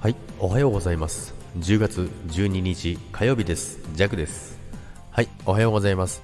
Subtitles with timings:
[0.00, 1.34] はい、おはようございます。
[1.58, 3.80] 10月12日火曜日です。
[3.92, 4.58] ジャクです。
[5.10, 6.22] はい、おはようございます。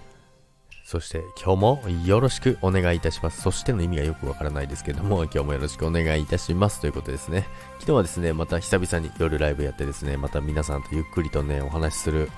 [0.87, 3.43] そして今日もよろしくお願いいたします。
[3.43, 7.47] そしての意味がよくわからないですけども、今日もよろしくお願いいたしますということですね。
[7.81, 12.31] 昨日はですね、また久々に夜ライブやってですね、また皆さんとゆっくりとね、お話しする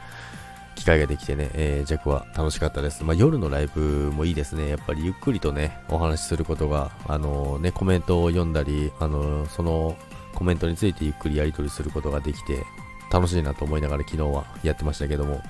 [0.75, 3.05] 機会ができてね、えー、ジャクは楽しかったです。
[3.05, 4.69] まあ、夜のライブもいいですね。
[4.69, 9.97] やっぱりゆっくりとね、お話しすることが、あのね、コメントを読んだり、あのその
[10.39, 12.65] コメントについてゆっくりやり取りすることができて、
[13.11, 15.43] 楽しいなと思いながら昨日はやってましたけども。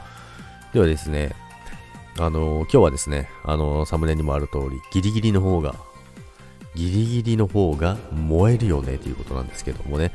[0.73, 1.34] ではですね、
[2.19, 5.74] あの今日はですね、あのサムネにもある通り、ギリギリの方が、
[6.74, 10.10] ギリギリの方が燃えるよねということなんですけどもね、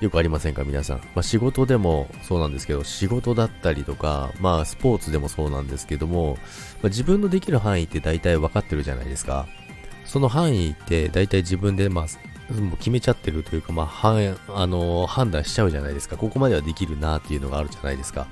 [0.00, 0.96] よくありませんか皆さん。
[0.98, 6.38] まあ、仕事でもそうなんですけど、仕事だったりとか、まあスポーツでもそうなんですけども、
[6.82, 9.46] まあ、自分のできる範囲って大体分かってるじゃないですか。
[10.04, 12.06] その範囲って大体自分でまあ、
[12.50, 16.16] もう決めちゃってるというか、まあ、はあの判断しちゃうじゃないですか。
[16.16, 18.26] ここまではできるなっていうのがあるじゃないですか。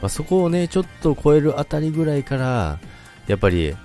[0.00, 2.80] まあ、そこをね、ちょっと超えるあたりぐらいから、
[3.28, 3.76] やっぱり、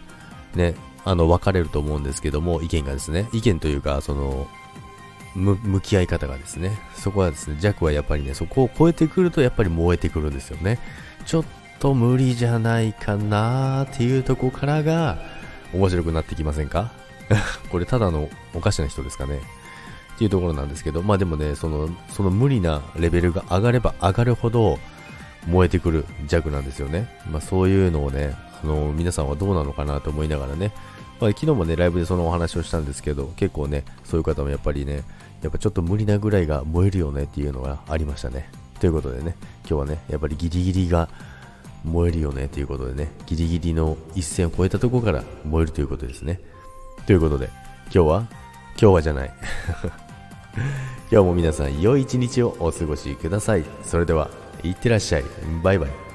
[0.55, 0.73] ね、
[1.05, 4.48] あの、分かれると思うんですけども、意見がですね、意見というか、その、
[5.36, 10.80] 向き合い方がですね、そこはですね、弱はやっぱりね、そこを超えてくると、やっぱり燃えてくるんですよね。
[11.28, 11.45] ちょっ
[11.80, 15.20] と無理じゃないかなっていうとこからが、
[15.73, 16.92] 面白くなってきませんか？
[17.70, 19.42] これただのおかしな人ですかね
[20.17, 24.79] っていうところなんですけど、まあでもね、その、その無理なレベルが上がれば上がるほど
[25.45, 27.07] 燃えてくる弱なんですよね。
[27.29, 30.71] まあそういうのをね、あの、皆さんはどうなのかなと思いながらね、
[31.21, 35.03] まあ昨日もね、ライブでそのお話をしたんですけど、結構ね、そういう方もやっぱりね、
[35.43, 38.49] やっぱちょっと無理なぐらいが燃えるよねっていうのがありましたね。
[38.79, 39.35] ということでね、
[39.69, 41.09] 今日はね、やっぱりギリギリが
[41.83, 46.39] 燃えるよねということでね、ギリギリの一線を越えたところから燃えるということですね。
[47.05, 47.49] ということで、
[47.93, 48.27] 今日は
[48.79, 49.33] 今日はじゃない。
[51.11, 53.64] 今日も皆さん良い一日をお過ごしください。
[53.83, 54.30] それでは、
[54.64, 55.23] いってらっしゃい。
[55.64, 56.06] バイバイ。